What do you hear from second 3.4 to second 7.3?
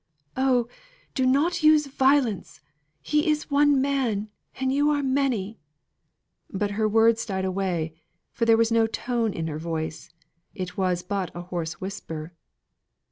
one man, and you are many;" but her words